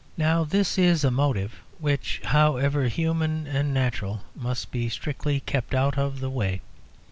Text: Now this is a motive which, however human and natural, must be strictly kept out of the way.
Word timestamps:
Now 0.17 0.43
this 0.43 0.79
is 0.79 1.03
a 1.03 1.11
motive 1.11 1.61
which, 1.77 2.21
however 2.23 2.87
human 2.87 3.45
and 3.45 3.71
natural, 3.71 4.21
must 4.35 4.71
be 4.71 4.89
strictly 4.89 5.41
kept 5.41 5.75
out 5.75 5.95
of 5.95 6.21
the 6.21 6.29
way. 6.31 6.61